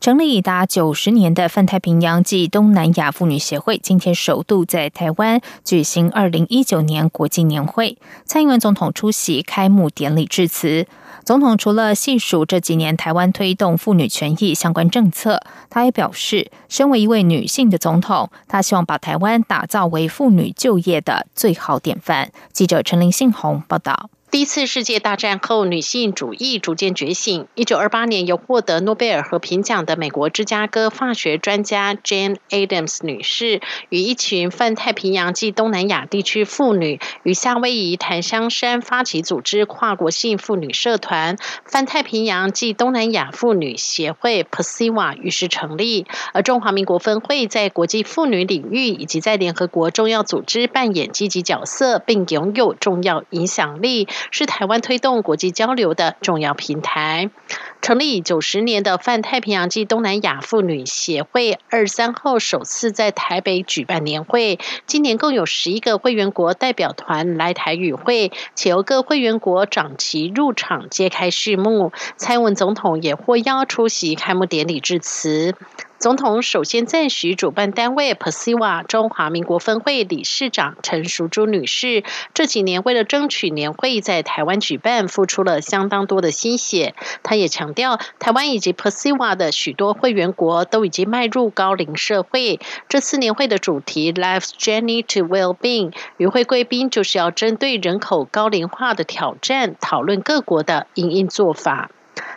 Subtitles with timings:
[0.00, 7.98] 成立已达九十年的泛太平洋暨东南亚妇女协会，今天首度在台湾举行二零一九年国际年会。
[8.24, 10.86] 蔡英文总统出席开幕典礼致辞。
[11.22, 22.32] 总统除了细数这几年台湾推动妇女权益相关政策，他也表示，身为一位女性的总统，他希望把台湾打造为妇女就业的最好典范。
[22.54, 24.08] 记者陈林信宏报道。
[24.30, 27.48] 第一次世界大战后，女性主义逐渐觉醒。
[27.56, 41.36] 一九二八年，由获得诺贝尔和平奖的美国芝加哥化学专家 Jane Adams 女士，与一群泛太平洋及东南亚地区妇女，与夏威夷檀香山发起组织跨国性妇女社团——
[41.66, 46.06] 泛太平洋及东南亚妇女协会 （PASIWA） 于是成立。
[46.32, 54.06] 而中华民国分会在国际妇女领域以及在联合国重要组织扮演积极角色，并拥有重要影响力。
[54.30, 57.30] 是台湾推动国际交流的重要平台。
[57.82, 64.58] 成立九十年的泛太平洋暨东南亚妇女协会，二三号首次在台北举办年会。
[64.86, 71.92] 今年共有十一个会员国代表团来台与会，且由各会员国长旗入场揭开序幕。
[72.16, 75.54] 蔡文总统也获邀出席开幕典礼致辞。
[75.98, 86.94] 总统首先赞许主办单位 PASIWA 中华民国分会理事长陈淑珠女士，这几年为了争取年会在台湾举办，付出了相当多的心血。
[87.22, 92.60] 她也强调，台湾以及 Persiva 的许多会员国都已经迈入高龄社会。
[92.88, 101.90] 这次年会的主题 Life's Journey to Well-being，与会贵宾就是要针对人口高龄化的挑战，讨论各国的应应做法。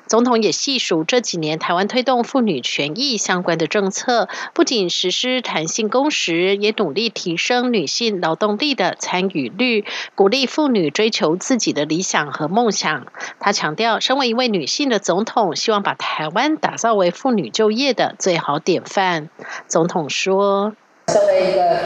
[0.07, 9.85] 总统也细数这几年台湾推动妇女权益相关的政策，不仅实施弹性工时，也努力提升女性劳动力的参与率，
[10.15, 13.07] 鼓励妇女追求自己的理想和梦想。
[13.39, 19.29] 他强调，身为一位女性的总统，希望把台湾打造为妇女就业的最好典范。
[19.67, 20.73] 总统说
[21.11, 21.79] ：“身为一个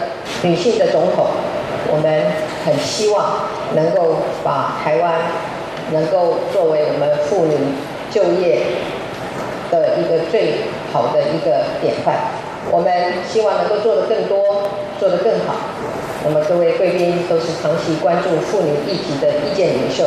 [0.44, 1.28] 女性的总统，
[1.90, 2.32] 我们
[2.66, 5.22] 很希望能够把台湾
[5.92, 7.56] 能够作为我们妇女。”
[8.10, 8.62] 就业
[9.70, 12.16] 的一个最好的一个典范，
[12.72, 12.90] 我们
[13.28, 15.56] 希望能够做得更多，做得更好。
[16.24, 20.06] 那么各位贵宾都是长期关注妇女议题的意见领袖，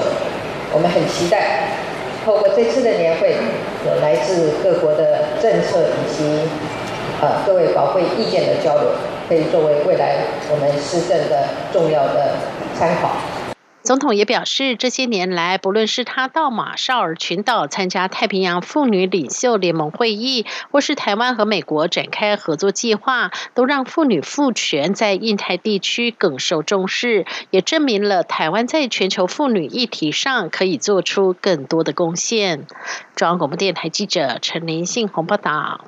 [0.73, 1.77] 我们很期待
[2.25, 3.37] 透过这次的年会，
[3.87, 6.49] 有来自各国的政策以及
[7.21, 8.93] 呃各位宝贵意见的交流，
[9.29, 10.17] 可以作为未来
[10.51, 12.33] 我们施政的重要的
[12.79, 13.11] 参考。
[13.83, 32.67] 总统也表示，这些年来，不论是他到马绍尔群岛参加太平洋妇女领袖联盟会议，或是台湾和美国展开合作计划，都让妇女赋权在印太地区更受重视，也证明了台湾在全球妇女议题上可以做出更多的贡献。
[33.17, 35.87] 中央广播电台记者陈林信宏报道。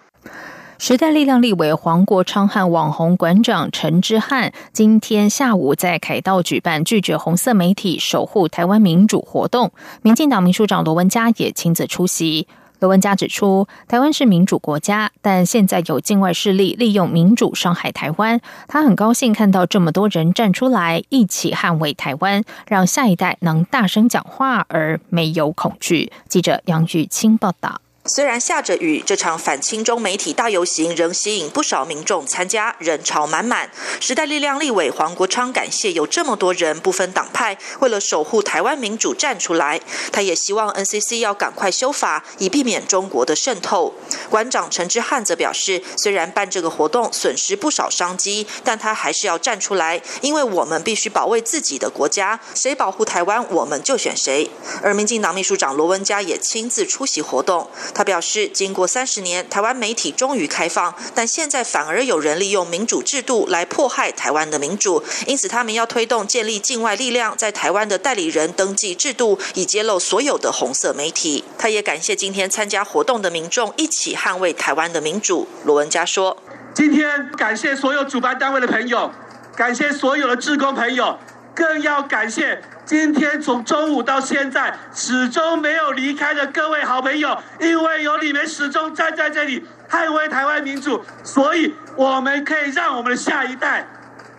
[0.83, 9.71] 时代力量立委黄国昌和网红馆长陈之汉今天下午在凯道举办拒绝红色媒体守护台湾民主活动，
[10.03, 12.49] 民进党秘书长罗文嘉也亲自出席。
[12.81, 18.41] 罗文嘉指出，台湾是民主国家，但现在有境外势力利用民主伤害台湾。
[18.67, 26.11] 他很高兴看到这么多人站出来一起捍卫台湾，让下一代能大声讲话而没有恐惧。
[26.27, 27.82] 记者杨玉清报道。
[28.07, 33.71] 虽然下着雨，这场反清中媒体大游行仍吸引不少民众参加，人潮满满。
[34.01, 39.81] 时代力量立委黄国昌感谢有这么多人不分党派，为了守护台湾民主站出来。
[40.11, 43.95] 他也希望 NCC 要赶快修法，以避免中国的渗透。
[44.29, 54.51] 馆长陈之汉则表示，虽然办这个活动损失不少商机，但他还是要站出来，因为我们必须保卫自己的国家，谁保护台湾，我们就选谁。
[54.83, 57.71] 而民进党秘书长罗文嘉也亲自出席活动。
[57.95, 71.45] 他表示，经过三十年，台湾媒体终于开放，但现在反而有人利用民主制度来迫害台湾的民主，因此他们要推动建立境外力量在台湾的代理人登记制度，以揭露所有的红色媒体。
[71.59, 75.47] 他也感谢今天参加活动的民众，一起捍卫台湾的民主。
[75.65, 76.37] 罗文佳说
[76.75, 79.11] ：“今天感谢所有主办单位的朋友，
[79.57, 81.19] 感谢所有的志工朋友。”
[81.55, 82.63] 更要感谢
[82.93, 93.89] 今天从中午到现在始终没有离开的各位好朋友，因为有你们始终站在这里捍卫台湾民主，所以我们可以让我们的下一代，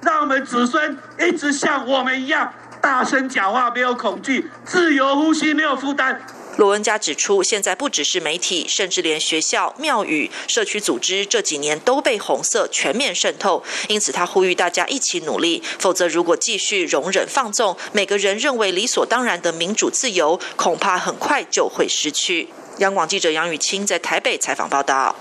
[0.03, 6.21] 让我们子孙一直像我们一样大声讲话没有恐惧，自由呼吸没有负担。
[6.57, 13.63] 罗文佳指出，现在不只是媒体，甚至连学校、庙宇、社区组织这几年都被红色全面渗透。
[13.87, 22.49] 因此，他呼吁大家一起努力，否则如果继续容忍放纵，每个人认为理所当然的民主自由，恐怕很快就会失去。
[22.77, 25.15] 央广记者杨雨清在台北采访报道。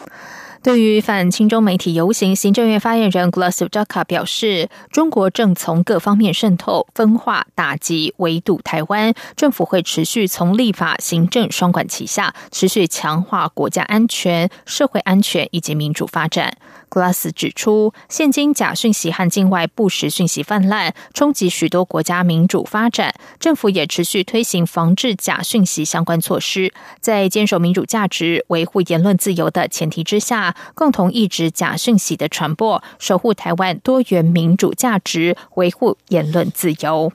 [0.63, 16.57] 对于反亲中媒体游行，行政院发言人 Glasgow Jaka 表示，中国正从各方面渗透、分化、打击、围堵台湾，政府会持续从立法、行政双管齐下，持续强化国家安全、社会安全以及民主发展。
[16.89, 23.15] Glass 指出，现今假讯息和境外不实讯息泛滥，冲击许多国家民主发展。
[23.41, 37.13] 政府也持续推行防治假讯息相关措施，在坚守民主价值、维护言论自由的前提之下，共同抑制假讯息的传播，守护台湾多元民主价值，维护言论自由。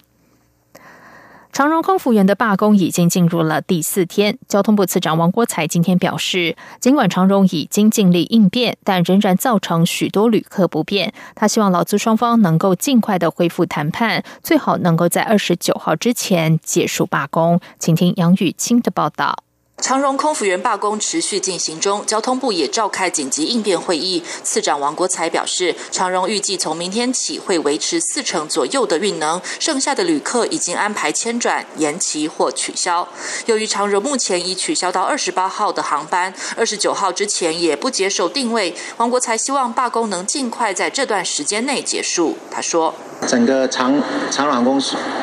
[1.54, 4.38] 长荣空服员的罢工已经进入了第四天。
[4.48, 11.12] 交通部次长王国才今天表示，尽管长荣已经尽力应变，但仍然造成许多旅客不便。
[11.34, 17.60] 他希望劳资双方能够尽快的恢复谈判，最好能够在二十九号之前结束罢工。
[17.80, 19.47] 请听杨雨清的报道。
[19.80, 24.24] 长荣空服员罢工持续进行中，交通部也召开紧急应变会议。
[24.44, 33.08] 次长王国才表示，长荣预计从明天起会维持四成左右的运能，剩下的旅客已经安排迁转、延期或取消。
[33.46, 38.76] 由于长荣目前已取消到二十八号的航班，二十九号之前也不接受定位。
[38.98, 42.36] 王国才希望罢工能尽快在这段时间内结束。
[42.50, 42.96] 他说
[43.28, 44.02] ：“整个长
[44.32, 44.82] 长荣航空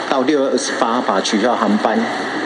[0.09, 1.99] 到六月二十八把取消航班，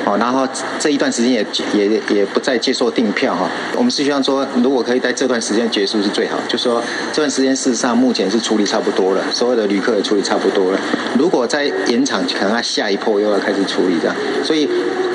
[0.09, 6.39] 好，然后这一段时间也也。”也不再接受订票哈，我们是希望说，如果可以在这段时间结束是最好。
[6.49, 6.83] 就说
[7.13, 10.81] 这段时间事实上目前是处理差不多了，所有的旅客也处理差不多了。
[11.19, 14.17] 如果再延长，可能他下一波又要开始处理这样。
[14.43, 14.69] 所以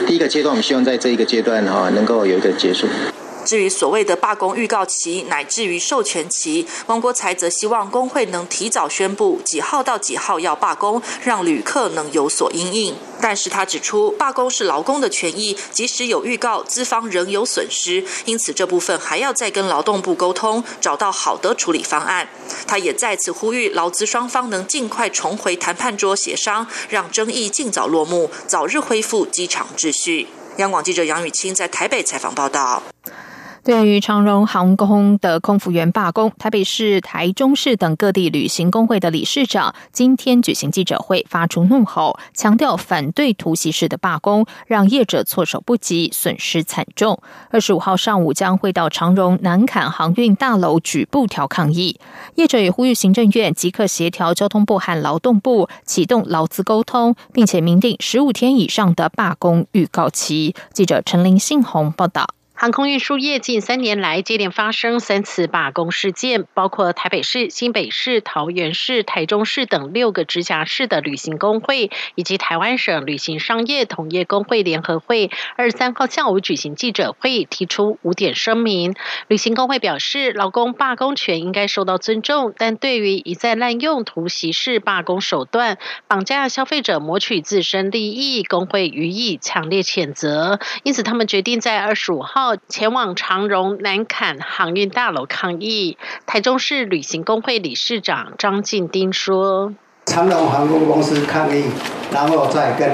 [0.05, 2.87] 第一个阶段，我们希望在这一个阶段哈，能够有一个结束。
[3.45, 12.95] 至于所谓的罢工预告期，乃至于授权期，汪国才则希望工会能提早宣布几号到几号要罢工，让旅客能有所应应。
[13.21, 22.27] 但是他指出，罢工是劳工的权益，即使有预告，资方仍有损失，因此这部分还要再跟劳动部沟通，找到好的处理方案。
[22.67, 30.27] 他也再次呼吁劳资双方能尽快重回谈判桌协商，让争议尽早落幕，早日恢复机场秩序。
[30.57, 32.83] 央广记者杨雨清在台北采访报道。
[33.63, 47.21] 对于长荣航空的空服员罢工，台北市、台中市等各地旅行工会的理事长今天举行记者会，发出怒吼，强调反对突袭式的罢工，让业者措手不及，损失惨重。
[47.51, 51.97] 二十五号上午将会到长荣南坎航运大楼举布条抗议。
[52.35, 60.53] 业者也呼吁行政院即刻协调交通部和劳动部，启动劳资沟通，并且明定十五天以上的罢工预告期。
[60.73, 62.27] 记者陈林信宏报道。
[62.63, 78.95] 航空运输业近三年来接连发生三次罢工事件，包括台北市、新北市、桃园市、台中市等六个直辖市的旅行工会，以及台湾省旅行商业同业工会联合会，二十三号下午举行记者会，提出五点声明。
[79.27, 85.77] 旅行工会表示，劳工罢工权应该受到尊重，但对于一再滥用突袭式罢工手段，
[86.07, 90.61] 绑架消费者谋取自身利益，工会予以强烈谴责。
[90.83, 92.52] 因此，他们决定在二十五号。
[92.67, 95.97] 前往长荣南坎航运大楼抗议。
[96.25, 99.73] 台中市旅行工会理事长张进丁说
[100.05, 101.65] ：“长荣航空公司抗议，
[102.11, 102.91] 然后再跟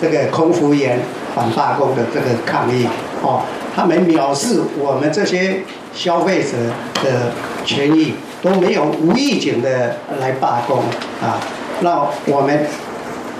[0.00, 1.00] 这个空服员
[1.34, 2.86] 反罢工的这个抗议，
[3.22, 3.42] 哦，
[3.74, 6.56] 他们藐视我们这些消费者
[7.02, 7.32] 的
[7.64, 10.78] 权益，都没有无预警的来罢工
[11.22, 11.38] 啊，
[11.80, 12.66] 那我们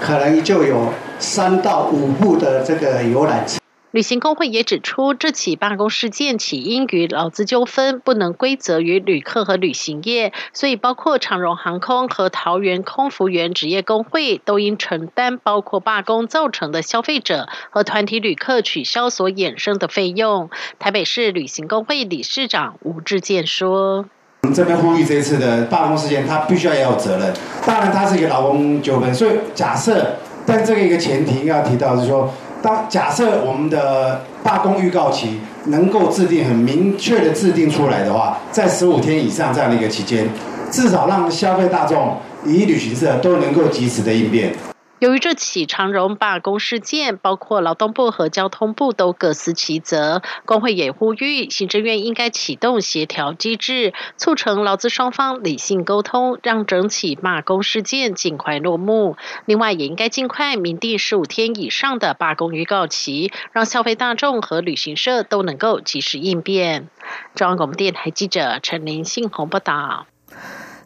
[0.00, 3.58] 可能就有三到五部的这个游览车。”
[3.92, 20.50] 旅行工会也指出，这起罢工事件起因于劳资纠纷，不能归责于旅客和旅行业，所以包括长荣航空和桃园空服员职业工会都应承担包括罢工造成的消费者和团体旅客取消所衍生的费用。
[20.78, 24.04] 台北市旅行工会理事长吴志健说
[24.42, 27.34] ：“我们这边呼吁这次的罢工事件，他必须要要有责任。
[27.66, 30.14] 当然，他是一个劳工纠纷，所以假设，
[30.46, 32.32] 但这个一个前提要提到是说。”
[32.62, 40.28] 当假设我们的罢工预告期能够制定很明确的制定出来的话，在十五天以上这样的一个期间，
[40.70, 44.52] 至少让消费大众以及旅行社都能够及时的应变。
[45.00, 59.16] 由于这起长荣罢工事件，包括劳动部和交通部都各司其责，工会也呼吁行政院应该启动协调机制，促成劳资双方理性沟通，让整起罢工事件尽快落幕。
[59.46, 66.88] 另外，也应该尽快明定十五天以上的罢工预告期，让消费大众和旅行社都能够及时应变。
[67.34, 70.06] 中央广播电台记者陈林信宏报道。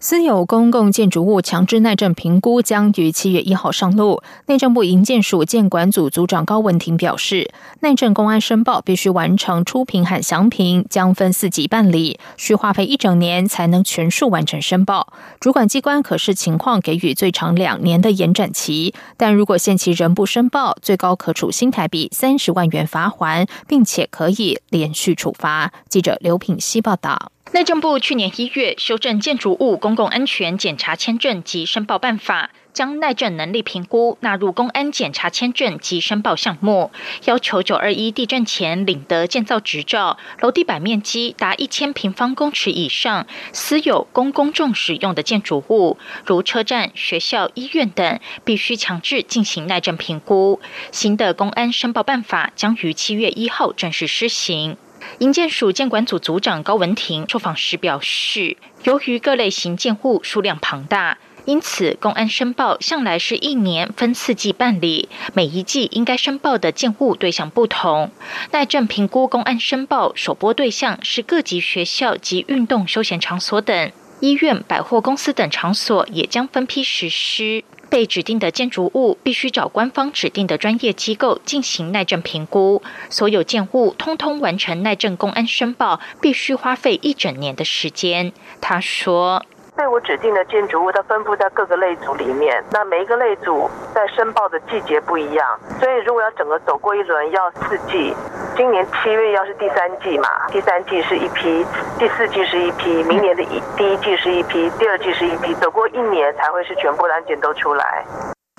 [0.07, 4.23] 私有公共建筑物强制耐震评估将于七月一号上路。
[4.45, 15.11] 内政部营建署建管组组长高文婷表示，耐震公安申报必须完成初评和详评，将分四级办理，需花费一整年才能全数完成申报。
[15.41, 25.73] 主管机关可视情况给予最长两年的延展期，但如果限期仍不申报，最高可处新台币三十万元罚还，并且可以连续处罚。
[25.89, 27.31] 记者刘品希报道。
[27.55, 36.91] 内政部去年一月修正《建筑物公共安全检查签证及申报办法》，将耐震能力评估纳入公安检查签证及申报项目，
[37.27, 45.97] 要求九二一地震前领得建造执照、楼地板面积达一千平方公尺以上、私有公公众使用的建筑物，
[46.27, 50.61] 如车站、学校、医院等，必须强制进行耐震评估。
[50.91, 54.77] 新的公安申报办法将于七月一号正式施行。
[55.19, 68.11] 营建署建管组组长高文婷受访时表示，由于各类型建户数量庞大，因此公安申报向来是一年分四季办理，每一季应该申报的建户对象不同。
[68.51, 77.63] 耐震评估公安申报首播对象是各级学校及运动休闲场所等，医院、百货公司等场所也将分批实施。
[77.95, 88.33] 被指定的建筑物必须找官方指定的专业机构进行耐震评估，所有建物通通完成耐震公安申报，必须花费一整年的时间。
[88.61, 89.47] 他说。
[89.77, 92.63] 被我指定的建筑物，它分布在各个类组里面。
[92.71, 98.15] 那每一个类组在申报的季节不一样，所以如果要整个走过一轮，要四季。
[98.57, 101.67] 今年七月要是第三季嘛，第三季是一批，
[101.99, 108.05] 第四季是一批，明年的一第一季是一批，第二季是一批，走过一年才会是全部的案件都出来。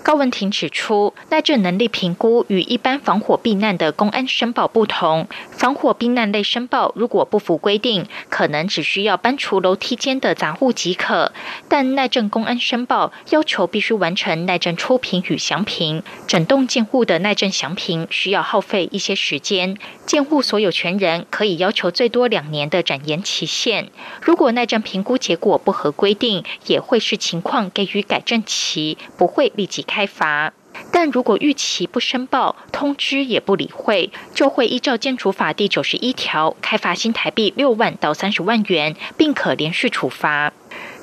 [0.06, 5.28] 高文婷指出，耐震能力评估与一般防火避难的公安申报不同。
[5.50, 11.32] 防火避难类申报如果不符规定，可能只需要搬除楼梯间的杂物即可；
[11.68, 19.76] 但耐震公安申报要求必须完成耐震初评与详评，整栋建户的耐震详评需要耗费一些时间。
[20.06, 23.90] 建户所有权人可以要求最多两年的展延期限。
[24.22, 29.95] 如果耐震评估结果不合规定，也会视情况给予改正期，不会立即开。
[29.96, 30.52] 开罚，
[30.92, 40.52] 但如果逾期不申报、通知也不理会，就会依照建筑法第九十一条开罚新台币六万到三十万元，并可连续处罚。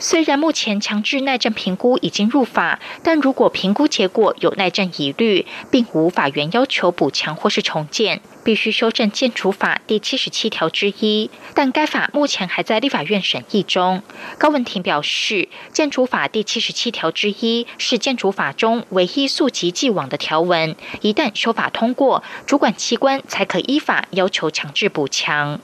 [0.03, 11.31] 虽然目前强制耐震评估已经入法，但如果评估结果有耐震疑虑，并无法源要求补强或是重建，必须修正建筑法第七十七条之一。
[11.55, 14.03] 但该法目前还在立法院审议中。
[14.39, 25.61] 高文婷表示，建筑法第七十七条之一是建筑法中唯一溯及既往的条文，一旦修法通过，主管机关才可依法要求强制补强。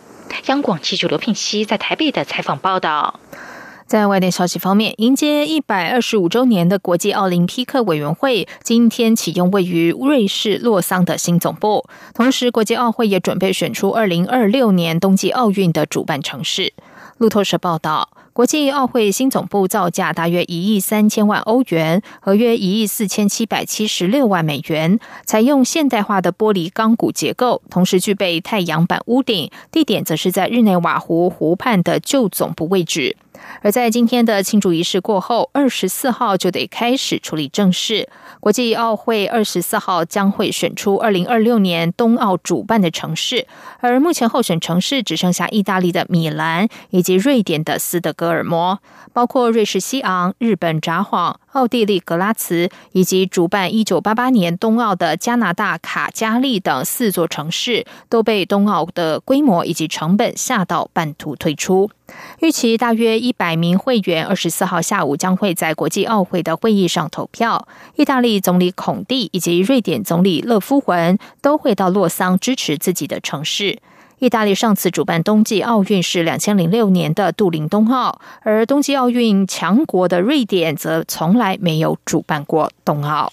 [0.47, 3.19] 央广记者刘聘熙在台北的采访报道。
[3.89, 11.87] 在外电消息方面，迎接一百二十五周年的国际奥林匹克委员会今天启用位于瑞士洛桑的新总部。
[12.13, 16.75] 同时，国际奥会也准备选出二零二六年冬季奥运的主办城市。
[17.17, 33.17] 路透社报道，国际奥会新总部造价大约一亿三千万欧元，合约一亿四千七百七十六万美元，采用现代化的玻璃钢骨结构，同时具备太阳板屋顶，地点则是在日内瓦湖湖畔的旧总部位置。
[33.63, 38.09] 而在今天的庆祝仪式过后，二十四号就得开始处理正事。
[38.41, 43.47] 国际奥会二十四号将会选出二零二六年冬奥主办的城市，
[43.81, 48.79] 而目前候选城市只剩下意大利的米兰以及瑞典的斯德哥尔摩，
[49.13, 51.35] 包括瑞士西昂、日本札幌。
[51.53, 61.91] 奥地利格拉茨以及主办一九八八年冬奥的加拿大卡加利等四座城市都被冬奥的规模以及成本吓到半途退出。
[62.41, 67.67] 预期大约一百名会员二十四号下午将会在国际奥会的会议上投票。
[67.97, 73.79] 意大利总理孔蒂以及瑞典总理勒夫文都会到洛桑支持自己的城市。
[74.19, 83.33] 意大利上次主办冬季奥运是两千零六年的杜林冬奥，而冬季奥运强国的瑞典则从来没有主办过冬奥。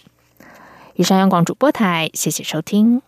[0.94, 3.02] 以上，央广主播台，谢谢收听。